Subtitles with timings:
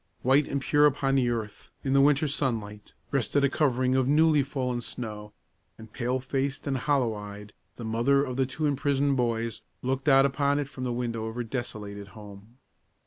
[0.23, 4.41] White and pure upon the earth, in the winter sunlight, rested a covering of newly
[4.41, 5.31] fallen snow;
[5.77, 10.25] and, pale faced and hollow eyed, the mother of the two imprisoned boys looked out
[10.25, 12.57] upon it from the window of her desolated home.